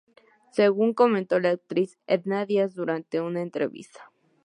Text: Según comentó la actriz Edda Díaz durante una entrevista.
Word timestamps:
Según 0.51 0.95
comentó 0.95 1.39
la 1.39 1.51
actriz 1.51 1.99
Edda 2.07 2.47
Díaz 2.47 2.73
durante 2.73 3.21
una 3.21 3.43
entrevista. 3.43 4.11